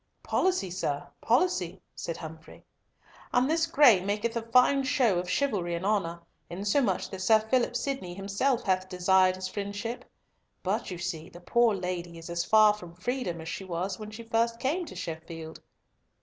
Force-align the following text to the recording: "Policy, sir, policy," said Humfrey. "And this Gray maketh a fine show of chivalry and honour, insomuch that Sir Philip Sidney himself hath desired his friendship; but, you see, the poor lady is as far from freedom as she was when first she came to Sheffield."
"Policy, 0.23 0.71
sir, 0.71 1.07
policy," 1.21 1.79
said 1.93 2.17
Humfrey. 2.17 2.63
"And 3.31 3.47
this 3.47 3.67
Gray 3.67 4.03
maketh 4.03 4.35
a 4.35 4.41
fine 4.41 4.81
show 4.81 5.19
of 5.19 5.29
chivalry 5.29 5.75
and 5.75 5.85
honour, 5.85 6.21
insomuch 6.49 7.07
that 7.11 7.19
Sir 7.21 7.39
Philip 7.39 7.75
Sidney 7.75 8.15
himself 8.15 8.63
hath 8.63 8.89
desired 8.89 9.35
his 9.35 9.47
friendship; 9.47 10.03
but, 10.63 10.89
you 10.89 10.97
see, 10.97 11.29
the 11.29 11.39
poor 11.39 11.75
lady 11.75 12.17
is 12.17 12.31
as 12.31 12.43
far 12.43 12.73
from 12.73 12.95
freedom 12.95 13.41
as 13.41 13.47
she 13.49 13.63
was 13.63 13.99
when 13.99 14.09
first 14.11 14.55
she 14.55 14.59
came 14.67 14.85
to 14.87 14.95
Sheffield." 14.95 15.61